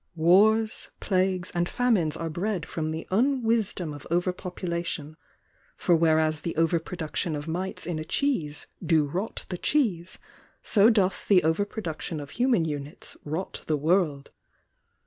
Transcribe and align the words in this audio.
Wars 0.15 0.89
plagues 0.99 1.51
and 1.53 1.67
f 1.67 1.77
amhTes^re 1.77 2.33
bred 2.33 2.65
from 2.65 2.89
the 2.89 3.05
unwisdom 3.11 3.93
of 3.93 4.07
over 4.09 4.33
popula. 4.33 4.83
tion 4.83 5.15
for 5.77 5.95
whereas 5.95 6.41
the 6.41 6.55
over 6.55 6.79
production 6.79 7.35
of 7.35 7.47
mites 7.47 7.85
in 7.85 7.99
a 7.99 8.03
cheese 8.03 8.65
do 8.83 9.05
rot 9.05 9.45
the 9.49 9.59
cheese, 9.59 10.17
so 10.63 10.89
doth 10.89 11.27
the 11.27 11.43
over 11.43 11.65
production 11.65 12.19
of 12.19 12.31
h^an 12.31 12.65
units 12.65 13.15
rot 13.25 13.63
the 13.67 13.77
world. 13.77 14.31